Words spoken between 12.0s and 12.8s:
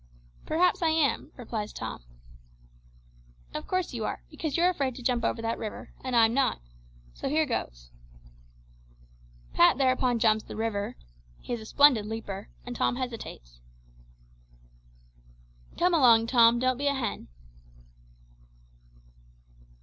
leaper), and